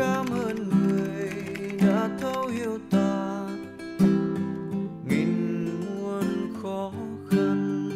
[0.00, 1.30] cảm ơn người
[1.86, 3.46] đã thấu hiểu ta.
[5.08, 5.66] Nghìn
[6.02, 6.24] muôn
[6.62, 6.92] khó
[7.30, 7.90] khăn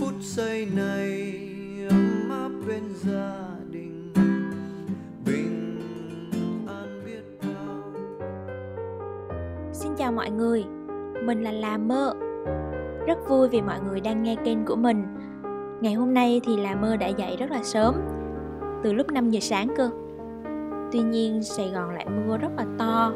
[0.00, 1.32] phút giây này
[1.88, 4.12] ấm áp bên gia đình.
[5.26, 5.80] Bình
[6.68, 7.92] an biết bao.
[9.72, 10.64] Xin chào mọi người,
[11.24, 12.14] mình là Là Mơ.
[13.06, 15.04] Rất vui vì mọi người đang nghe kênh của mình.
[15.80, 17.94] Ngày hôm nay thì Là Mơ đã dậy rất là sớm
[18.82, 19.90] Từ lúc 5 giờ sáng cơ.
[20.92, 23.12] Tuy nhiên, Sài Gòn lại mưa rất là to.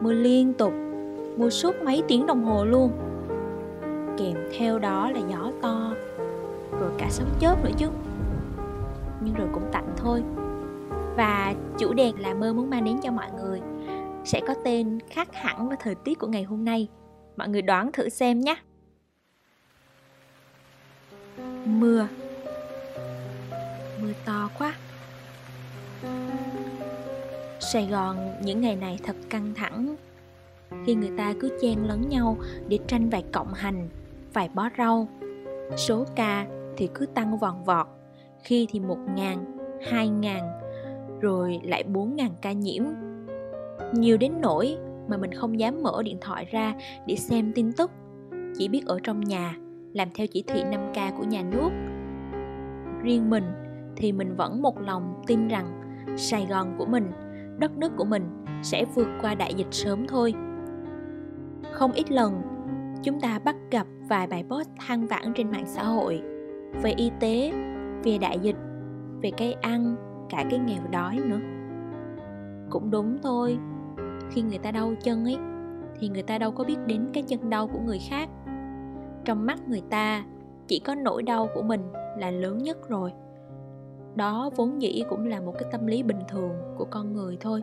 [0.00, 0.72] Mưa liên tục,
[1.36, 2.92] Mưa suốt mấy tiếng đồng hồ luôn.
[4.18, 5.94] Kèm theo đó là gió to,
[6.80, 7.86] Rồi cả sấm chớp nữa chứ.
[9.24, 10.22] Nhưng rồi cũng tạnh thôi.
[11.16, 13.60] Và chủ đề là mơ muốn mang đến cho mọi người
[14.24, 16.88] Sẽ có tên khác hẳn với thời tiết của ngày hôm nay.
[17.36, 18.56] Mọi người đoán thử xem nhé.
[21.64, 22.08] Mưa.
[24.02, 24.69] Mưa to quá.
[27.72, 29.96] Sài Gòn những ngày này thật căng thẳng.
[30.86, 32.36] Khi người ta cứ chen lấn nhau
[32.68, 33.88] để tranh vài cọng hành,
[34.32, 35.08] vài bó rau
[35.76, 36.46] Số ca
[36.76, 37.86] thì cứ tăng vòn vọt
[38.42, 39.58] Khi thì một ngàn,
[39.90, 40.40] hai ngàn,
[41.20, 42.82] rồi lại bốn ngàn ca nhiễm.
[43.92, 44.76] Nhiều đến nỗi
[45.08, 46.74] mà mình không dám mở điện thoại ra
[47.06, 47.90] để xem tin tức
[48.56, 49.56] Chỉ biết ở trong nhà
[49.92, 51.70] làm theo chỉ thị 5K của nhà nước.
[53.02, 53.44] Riêng mình
[53.96, 55.66] thì mình vẫn một lòng tin rằng
[56.16, 57.12] Sài Gòn của mình
[57.60, 60.34] đất nước của mình sẽ vượt qua đại dịch sớm thôi.
[61.72, 62.42] Không ít lần,
[63.02, 66.22] chúng ta bắt gặp vài bài post than vãn trên mạng xã hội
[66.82, 67.52] về y tế,
[68.04, 68.56] về đại dịch,
[69.22, 69.96] về cây ăn,
[70.28, 71.40] cả cái nghèo đói nữa.
[72.70, 73.58] Cũng đúng thôi,
[74.30, 75.36] khi người ta đau chân ấy
[75.98, 78.28] thì người ta đâu có biết đến cái chân đau của người khác.
[79.24, 80.24] Trong mắt người ta,
[80.66, 81.80] chỉ có nỗi đau của mình
[82.18, 83.12] là lớn nhất rồi
[84.14, 87.62] đó vốn dĩ cũng là một cái tâm lý bình thường của con người thôi.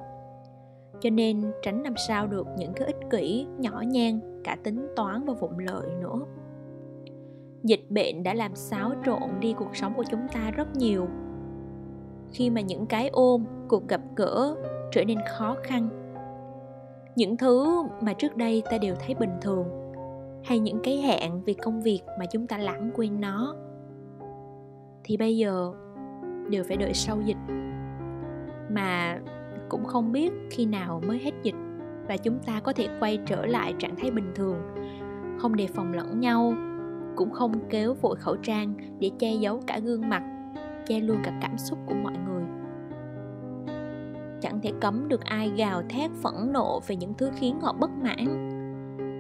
[1.02, 5.26] Cho nên tránh làm sao được những cái ích kỷ nhỏ nhen cả tính toán
[5.26, 6.20] và vụng lợi nữa.
[7.64, 11.06] Dịch bệnh đã làm xáo trộn đi cuộc sống của chúng ta rất nhiều.
[12.32, 14.56] Khi mà những cái ôm, cuộc gặp gỡ
[14.92, 15.90] trở nên khó khăn.
[17.16, 19.68] Những thứ mà trước đây ta đều thấy bình thường,
[20.44, 23.56] hay những cái hẹn vì công việc mà chúng ta lãng quên nó.
[25.04, 25.74] Thì bây giờ
[26.50, 27.38] đều phải đợi sau dịch.
[28.70, 29.20] Mà
[29.70, 31.56] cũng không biết khi nào mới hết dịch
[32.08, 34.58] và chúng ta có thể quay trở lại trạng thái bình thường,
[35.40, 36.54] không đề phòng lẫn nhau,
[37.16, 40.24] cũng không kéo vội khẩu trang để che giấu cả gương mặt,
[40.88, 42.44] che luôn cả cảm xúc của mọi người.
[44.42, 47.90] Chẳng thể cấm được ai gào thét, phẫn nộ về những thứ khiến họ bất
[48.04, 48.26] mãn,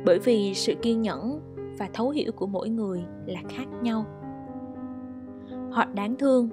[0.05, 1.41] bởi vì sự kiên nhẫn
[1.79, 4.05] và thấu hiểu của mỗi người là khác nhau.
[5.71, 6.49] Họ đáng thương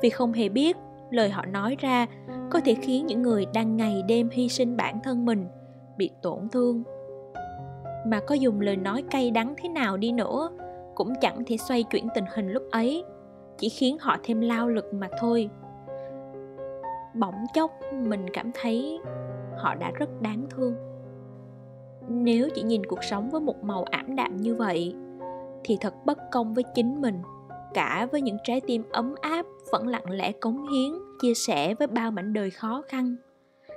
[0.00, 0.76] vì không hề biết
[1.10, 2.06] lời họ nói ra
[2.50, 5.48] có thể khiến những người đang ngày đêm hy sinh bản thân mình
[5.96, 6.82] bị tổn thương.
[8.06, 10.50] Mà có dùng lời nói cay đắng thế nào đi nữa
[10.94, 13.04] cũng chẳng thể xoay chuyển tình hình lúc ấy,
[13.58, 15.50] chỉ khiến họ thêm lao lực mà thôi.
[17.14, 19.00] Bỗng chốc mình cảm thấy
[19.56, 20.74] họ đã rất đáng thương.
[22.08, 24.94] Nếu chỉ nhìn cuộc sống với một màu ảm đạm như vậy
[25.64, 27.22] thì thật bất công với chính mình
[27.74, 31.86] cả với những trái tim ấm áp, vẫn lặng lẽ cống hiến, chia sẻ với
[31.86, 33.16] bao mảnh đời khó khăn.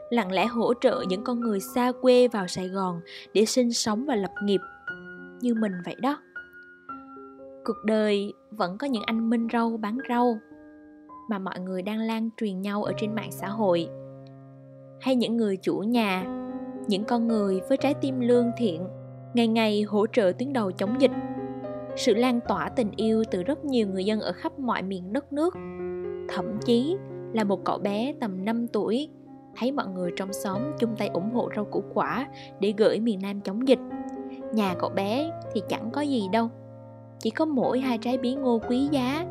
[0.09, 3.01] Lặng lẽ hỗ trợ những con người xa quê vào sài gòn
[3.33, 4.61] để sinh sống và lập nghiệp
[5.41, 6.17] như mình vậy đó.
[7.65, 10.39] Cuộc đời vẫn có những anh minh râu bán rau
[11.29, 13.87] mà mọi người đang lan truyền nhau ở trên mạng xã hội.
[15.01, 16.25] Hay những người chủ nhà,
[16.87, 18.87] những con người với trái tim lương thiện,
[19.33, 21.11] ngày ngày hỗ trợ tuyến đầu chống dịch
[21.95, 25.33] sự lan tỏa tình yêu từ rất nhiều người dân ở khắp mọi miền đất
[25.33, 25.53] nước.
[26.29, 26.95] Thậm chí
[27.33, 29.09] là một cậu bé tầm 5 tuổi
[29.57, 32.27] thấy mọi người trong xóm chung tay ủng hộ rau củ quả
[32.59, 33.79] để gửi miền Nam chống dịch.
[34.53, 36.49] Nhà cậu bé thì chẳng có gì đâu,
[37.19, 39.25] chỉ có mỗi hai trái bí ngô quý giá,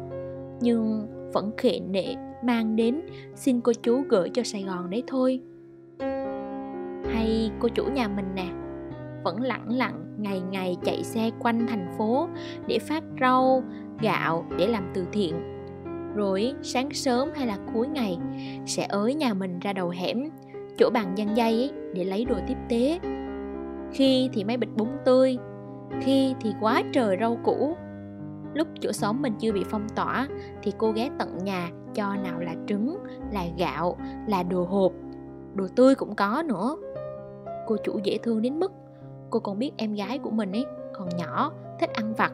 [0.60, 2.14] nhưng vẫn khệ nệ
[2.44, 3.00] mang đến
[3.34, 5.40] xin cô chú gửi cho Sài Gòn đấy thôi.
[7.04, 8.46] Hay cô chủ nhà mình nè,
[9.24, 12.28] vẫn lặng lặng ngày ngày chạy xe quanh thành phố
[12.66, 13.62] để phát rau,
[14.00, 15.34] gạo để làm từ thiện.
[16.14, 18.18] Rồi sáng sớm hay là cuối ngày
[18.66, 20.28] sẽ ới nhà mình ra đầu hẻm,
[20.78, 22.98] chỗ bàn dân dây ấy, để lấy đồ tiếp tế.
[23.92, 25.38] Khi thì mấy bịch bún tươi,
[26.00, 27.76] khi thì quá trời rau củ.
[28.54, 30.28] Lúc chỗ xóm mình chưa bị phong tỏa
[30.62, 32.98] thì cô ghé tận nhà cho nào là trứng,
[33.32, 34.92] là gạo, là đồ hộp,
[35.54, 36.76] đồ tươi cũng có nữa.
[37.66, 38.72] Cô chủ dễ thương đến mức
[39.30, 42.32] cô còn biết em gái của mình ấy, còn nhỏ, thích ăn vặt.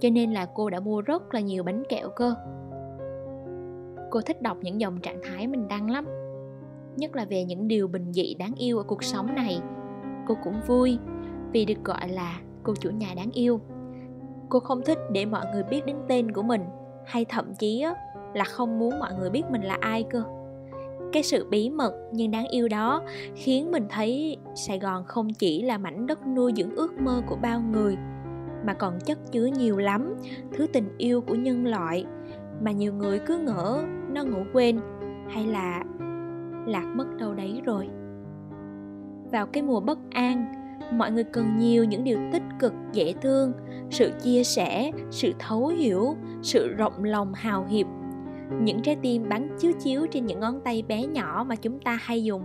[0.00, 2.34] Cho nên là cô đã mua rất là nhiều bánh kẹo cơ.
[4.10, 6.06] Cô thích đọc những dòng trạng thái mình đăng lắm,
[6.96, 9.60] nhất là về những điều bình dị đáng yêu ở cuộc sống này.
[10.28, 10.98] Cô cũng vui
[11.52, 13.60] vì được gọi là cô chủ nhà đáng yêu.
[14.48, 16.64] Cô không thích để mọi người biết đến tên của mình,
[17.06, 17.84] hay thậm chí
[18.34, 20.22] là không muốn mọi người biết mình là ai cơ
[21.12, 23.02] cái sự bí mật nhưng đáng yêu đó
[23.34, 27.36] khiến mình thấy sài gòn không chỉ là mảnh đất nuôi dưỡng ước mơ của
[27.36, 27.96] bao người,
[28.66, 30.14] mà còn chất chứa nhiều lắm
[30.52, 32.04] thứ tình yêu của nhân loại
[32.62, 33.82] mà nhiều người cứ ngỡ
[34.12, 34.80] nó ngủ quên
[35.28, 35.84] hay là
[36.66, 37.88] lạc mất đâu đấy rồi.
[39.32, 40.52] Vào cái mùa bất an,
[40.92, 43.52] mọi người cần nhiều những điều tích cực, dễ thương,
[43.90, 47.86] sự chia sẻ, sự thấu hiểu, sự rộng lòng, hào hiệp
[48.60, 51.98] những trái tim bắn chiếu chiếu trên những ngón tay bé nhỏ mà chúng ta
[52.00, 52.42] hay dùng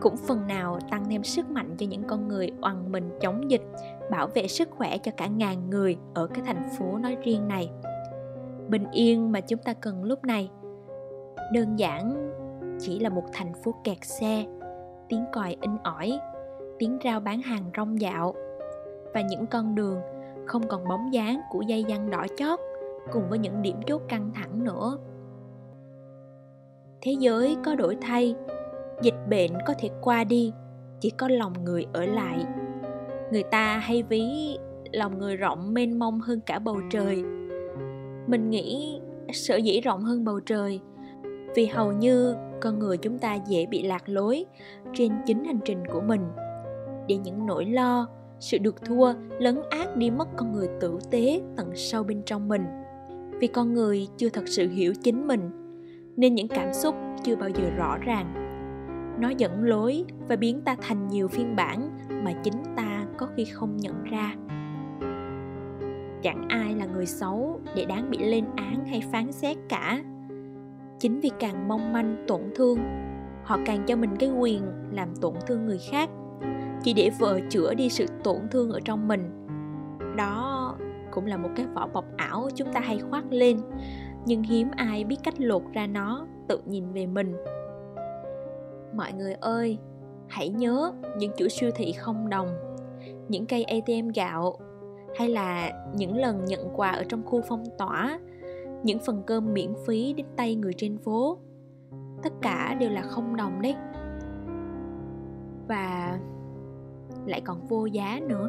[0.00, 3.62] cũng phần nào tăng thêm sức mạnh cho những con người oằn mình chống dịch,
[4.10, 7.70] bảo vệ sức khỏe cho cả ngàn người ở cái thành phố nói riêng này.
[8.68, 10.50] Bình yên mà chúng ta cần lúc này.
[11.52, 12.30] Đơn giản
[12.80, 14.44] chỉ là một thành phố kẹt xe,
[15.08, 16.18] tiếng còi in ỏi,
[16.78, 18.34] tiếng rao bán hàng rong dạo
[19.14, 20.00] và những con đường
[20.46, 22.60] không còn bóng dáng của dây dăng đỏ chót
[23.12, 24.98] cùng với những điểm chốt căng thẳng nữa
[27.04, 28.34] thế giới có đổi thay,
[29.02, 30.52] dịch bệnh có thể qua đi,
[31.00, 32.44] chỉ có lòng người ở lại.
[33.32, 34.24] Người ta hay ví
[34.92, 37.24] lòng người rộng mênh mông hơn cả bầu trời.
[38.26, 39.00] Mình nghĩ
[39.32, 40.80] sở dĩ rộng hơn bầu trời,
[41.54, 44.44] vì hầu như con người chúng ta dễ bị lạc lối
[44.94, 46.22] trên chính hành trình của mình,
[47.08, 48.08] để những nỗi lo,
[48.40, 52.48] sự được thua, lấn át đi mất con người tử tế tận sâu bên trong
[52.48, 52.64] mình.
[53.40, 55.63] Vì con người chưa thật sự hiểu chính mình
[56.16, 58.34] nên những cảm xúc chưa bao giờ rõ ràng.
[59.20, 63.44] Nó dẫn lối và biến ta thành nhiều phiên bản mà chính ta có khi
[63.44, 64.34] không nhận ra.
[66.22, 70.02] Chẳng ai là người xấu để đáng bị lên án hay phán xét cả.
[70.98, 72.78] Chính vì càng mong manh, tổn thương,
[73.44, 76.10] họ càng cho mình cái quyền làm tổn thương người khác,
[76.82, 79.46] chỉ để vợ chữa đi sự tổn thương ở trong mình.
[80.16, 80.76] Đó
[81.10, 83.58] cũng là một cái vỏ bọc ảo chúng ta hay khoác lên
[84.26, 87.36] nhưng hiếm ai biết cách lột ra nó, tự nhìn về mình.
[88.94, 89.78] Mọi người ơi,
[90.28, 92.48] hãy nhớ những chuỗi siêu thị không đồng,
[93.28, 94.58] những cây atm gạo,
[95.18, 98.20] hay là những lần nhận quà ở trong khu phong tỏa,
[98.82, 101.38] những phần cơm miễn phí đến tay người trên phố.
[102.22, 103.76] Tất cả đều là không đồng đấy.
[105.68, 106.18] Và
[107.26, 108.48] lại còn vô giá nữa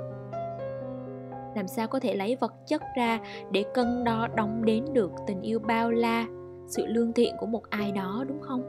[1.56, 3.20] làm sao có thể lấy vật chất ra
[3.52, 6.26] để cân đo đong đến được tình yêu bao la,
[6.68, 8.62] sự lương thiện của một ai đó, đúng không?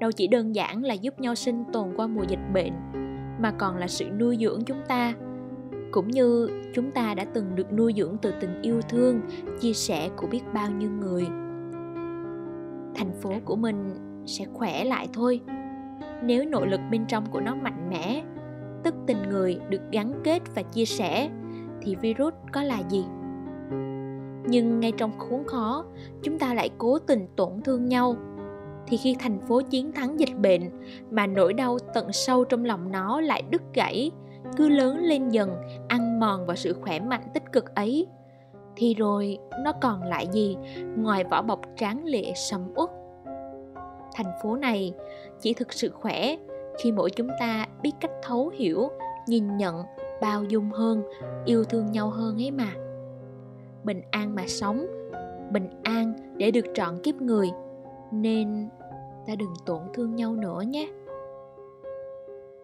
[0.00, 2.72] Đâu chỉ đơn giản là giúp nhau sinh tồn qua mùa dịch bệnh,
[3.38, 5.14] mà còn là sự nuôi dưỡng chúng ta.
[5.90, 9.20] Cũng như chúng ta đã từng được nuôi dưỡng từ tình yêu thương,
[9.60, 11.24] chia sẻ của biết bao nhiêu người.
[12.94, 13.94] Thành phố của mình
[14.26, 15.40] sẽ khỏe lại thôi.
[16.22, 18.22] Nếu nội lực bên trong của nó mạnh mẽ,
[18.84, 21.30] tức tình người được gắn kết và chia sẻ
[21.84, 23.04] thì virus có là gì?
[24.46, 25.84] Nhưng ngay trong khốn khó,
[26.22, 28.16] chúng ta lại cố tình tổn thương nhau.
[28.86, 30.70] Thì khi thành phố chiến thắng dịch bệnh
[31.10, 34.10] mà nỗi đau tận sâu trong lòng nó lại đứt gãy,
[34.56, 35.56] cứ lớn lên dần,
[35.88, 38.06] ăn mòn vào sự khỏe mạnh tích cực ấy,
[38.76, 40.56] thì rồi nó còn lại gì
[40.96, 42.90] ngoài vỏ bọc tráng lệ sầm uất?
[44.14, 44.94] Thành phố này
[45.40, 46.36] chỉ thực sự khỏe
[46.78, 48.88] khi mỗi chúng ta biết cách thấu hiểu,
[49.26, 49.82] nhìn nhận
[50.20, 51.02] bao dung hơn,
[51.44, 52.70] yêu thương nhau hơn ấy mà.
[53.84, 54.86] Bình an mà sống,
[55.52, 57.50] bình an để được trọn kiếp người,
[58.12, 58.68] nên
[59.26, 60.88] ta đừng tổn thương nhau nữa nhé.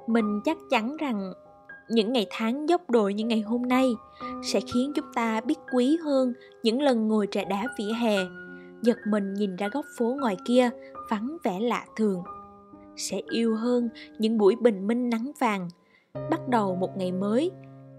[0.07, 1.33] Mình chắc chắn rằng
[1.88, 3.90] những ngày tháng dốc đồi như ngày hôm nay
[4.45, 8.16] sẽ khiến chúng ta biết quý hơn những lần ngồi trà đá vỉa hè,
[8.83, 10.71] giật mình nhìn ra góc phố ngoài kia
[11.11, 12.23] vắng vẻ lạ thường.
[12.97, 13.88] Sẽ yêu hơn
[14.19, 15.69] những buổi bình minh nắng vàng
[16.14, 17.50] bắt đầu một ngày mới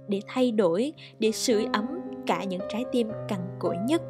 [0.07, 1.85] để thay đổi, để sưởi ấm
[2.27, 4.01] cả những trái tim cằn cỗi nhất.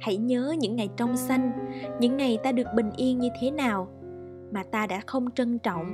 [0.00, 1.52] Hãy nhớ những ngày trong xanh,
[2.00, 3.88] những ngày ta được bình yên như thế nào
[4.52, 5.86] mà ta đã không trân trọng.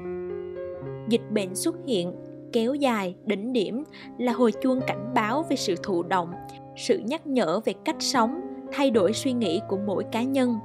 [1.08, 2.12] Dịch bệnh xuất hiện,
[2.52, 3.84] kéo dài đỉnh điểm
[4.18, 6.32] là hồi chuông cảnh báo về sự thụ động,
[6.76, 8.40] sự nhắc nhở về cách sống,
[8.72, 10.58] thay đổi suy nghĩ của mỗi cá nhân.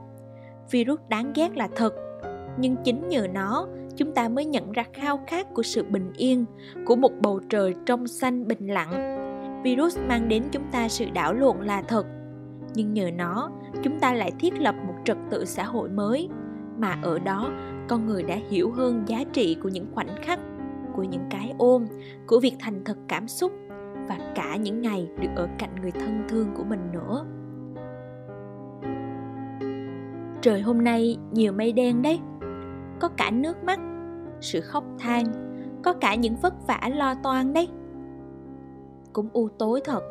[0.72, 1.94] Virus đáng ghét là thật,
[2.60, 3.68] nhưng chính nhờ nó
[3.98, 6.46] chúng ta mới nhận ra khao khát của sự bình yên,
[6.86, 9.18] của một bầu trời trong xanh bình lặng.
[9.64, 12.06] Virus mang đến chúng ta sự đảo lộn là thật,
[12.74, 13.52] nhưng nhờ nó,
[13.84, 16.30] chúng ta lại thiết lập một trật tự xã hội mới.
[16.78, 17.52] Mà ở đó,
[17.88, 20.40] con người đã hiểu hơn giá trị của những khoảnh khắc,
[20.96, 21.86] của những cái ôm,
[22.28, 23.52] của việc thành thật cảm xúc
[24.08, 27.26] và cả những ngày được ở cạnh người thân thương của mình nữa.
[30.42, 32.20] Trời hôm nay nhiều mây đen đấy
[33.02, 33.80] có cả nước mắt,
[34.42, 35.24] sự khóc than,
[35.84, 37.70] có cả những vất vả lo toan đấy.
[39.14, 40.02] Cũng u tối thật.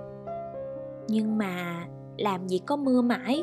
[1.08, 3.42] Nhưng mà làm gì có mưa mãi,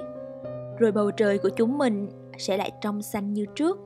[0.79, 3.79] rồi bầu trời của chúng mình sẽ lại trong xanh như trước.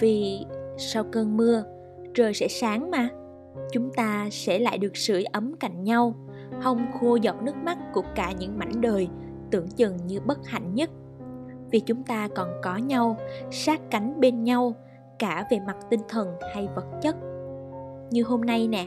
[0.00, 0.46] Vì
[0.76, 1.64] sau cơn mưa,
[2.14, 3.08] trời sẽ sáng mà,
[3.72, 6.14] chúng ta sẽ lại được sưởi ấm cạnh nhau,
[6.60, 9.08] hong khô giọt nước mắt của cả những mảnh đời
[9.50, 10.90] tưởng chừng như bất hạnh nhất
[11.70, 13.16] vì chúng ta còn có nhau,
[13.50, 14.74] sát cánh bên nhau,
[15.18, 17.16] cả về mặt tinh thần hay vật chất.
[18.10, 18.86] Như hôm nay nè,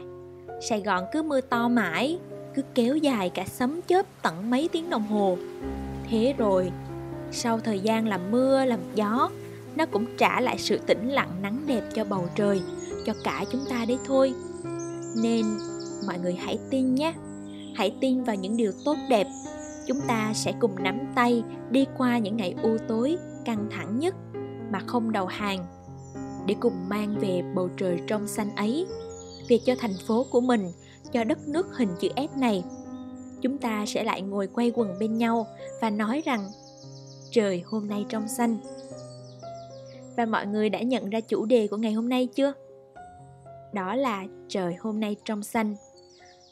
[0.60, 2.18] sài gòn cứ mưa to mãi,
[2.54, 5.36] cứ kéo dài cả sấm chớp tận mấy tiếng đồng hồ.
[6.10, 6.72] Thế rồi,
[7.30, 9.30] sau thời gian làm mưa, làm gió,
[9.76, 12.62] nó cũng trả lại sự tĩnh lặng nắng đẹp cho bầu trời,
[13.06, 14.34] cho cả chúng ta đấy thôi.
[15.22, 15.44] Nên,
[16.06, 17.14] mọi người hãy tin nhé.
[17.74, 19.26] Hãy tin vào những điều tốt đẹp
[19.86, 24.14] chúng ta sẽ cùng nắm tay đi qua những ngày u tối căng thẳng nhất
[24.70, 25.66] mà không đầu hàng
[26.46, 28.86] để cùng mang về bầu trời trong xanh ấy.
[29.48, 30.72] Về cho thành phố của mình,
[31.12, 32.64] cho đất nước hình chữ S này.
[33.42, 35.46] Chúng ta sẽ lại ngồi quay quần bên nhau
[35.80, 36.48] và nói rằng,
[37.30, 38.56] trời hôm nay trong xanh.
[40.16, 42.52] Và mọi người đã nhận ra chủ đề của ngày hôm nay chưa?
[43.72, 45.76] Đó là trời hôm nay trong xanh.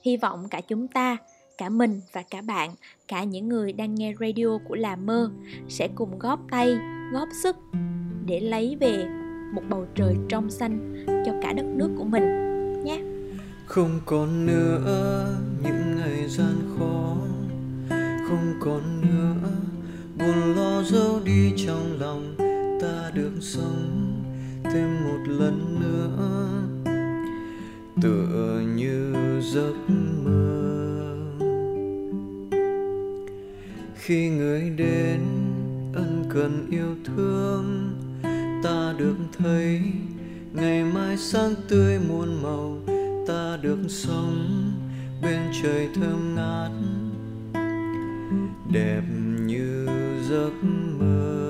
[0.02, 1.16] Hy vọng cả chúng ta
[1.58, 2.70] cả mình và cả bạn,
[3.08, 5.30] cả những người đang nghe radio của là mơ,
[5.68, 6.76] sẽ cùng góp tay,
[7.12, 7.56] góp sức
[8.26, 9.06] để lấy về
[9.54, 12.24] một bầu trời trong xanh cho cả đất nước của mình
[12.84, 13.02] nhé.
[13.66, 15.26] Không còn nữa
[15.62, 17.16] những ngày gian khó,
[18.28, 19.50] không còn nữa
[20.18, 22.34] buồn lo dấu đi trong lòng
[22.80, 24.22] ta được sống
[24.64, 26.38] thêm một lần nữa.
[28.02, 30.21] Tựa như giấc mơ
[34.04, 35.20] khi người đến
[35.94, 37.92] ân cần yêu thương,
[38.62, 39.80] ta được thấy
[40.52, 42.78] ngày mai sáng tươi muôn màu,
[43.26, 44.72] ta được sống
[45.22, 46.70] bên trời thơm ngát.
[48.72, 49.02] Đẹp
[49.46, 49.86] như
[50.30, 50.52] giấc
[50.98, 51.42] mơ.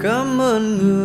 [0.00, 0.99] Cảm ơn người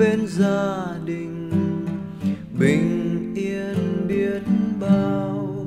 [0.00, 1.50] bên gia đình.
[2.58, 4.42] Bình yên biết
[4.80, 5.66] bao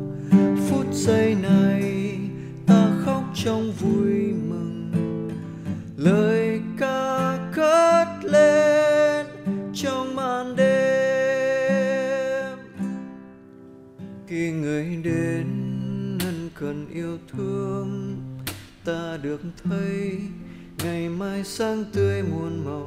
[0.69, 2.17] phút giây này,
[2.67, 4.91] ta khóc trong vui mừng.
[5.97, 9.25] Lời ca cất lên
[9.73, 12.57] trong màn đêm.
[14.27, 15.47] Khi người đến
[16.19, 18.17] ân cần yêu thương,
[18.85, 20.19] ta được thấy
[20.83, 22.82] ngày mai sáng tươi muôn màu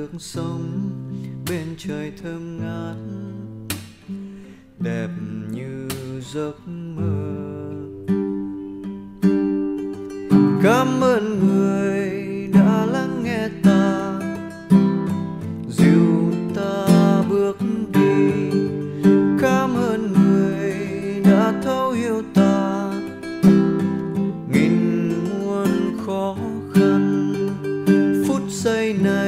[0.00, 0.90] được sống
[1.50, 2.96] bên trời thơm ngát,
[4.78, 5.08] đẹp
[5.50, 5.88] như
[6.32, 7.22] giấc mơ.
[10.62, 12.10] Cảm ơn người
[12.54, 14.20] đã lắng nghe ta,
[15.70, 16.86] dìu ta
[17.30, 17.56] bước
[17.92, 18.30] đi.
[19.40, 20.74] Cảm ơn người
[21.24, 22.92] đã thấu hiểu ta,
[24.52, 25.68] nghìn muôn
[26.06, 26.36] khó
[26.74, 27.24] khăn
[28.28, 29.19] phút giây này.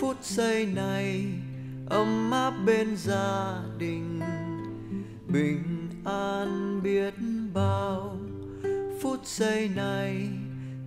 [0.00, 1.24] phút giây này,
[1.88, 4.20] ấm áp bên gia đình.
[5.28, 7.14] Bình an biết
[7.54, 8.16] bao
[9.02, 10.28] phút giây này,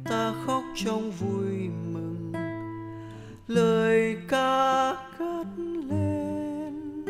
[0.05, 2.33] ta khóc trong vui mừng.
[3.47, 5.47] Lời ca cất
[5.89, 7.05] lên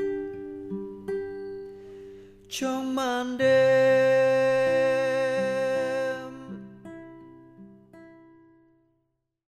[2.49, 4.26] trong màn đêm.